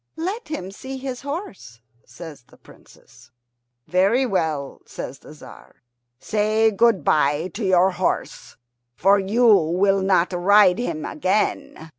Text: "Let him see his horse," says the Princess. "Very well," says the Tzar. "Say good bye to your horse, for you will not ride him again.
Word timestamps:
"Let 0.17 0.47
him 0.47 0.71
see 0.71 0.97
his 0.97 1.21
horse," 1.21 1.79
says 2.07 2.45
the 2.47 2.57
Princess. 2.57 3.29
"Very 3.85 4.25
well," 4.25 4.81
says 4.87 5.19
the 5.19 5.29
Tzar. 5.31 5.83
"Say 6.17 6.71
good 6.71 7.03
bye 7.03 7.49
to 7.53 7.63
your 7.63 7.91
horse, 7.91 8.57
for 8.95 9.19
you 9.19 9.45
will 9.45 10.01
not 10.01 10.33
ride 10.33 10.79
him 10.79 11.05
again. 11.05 11.89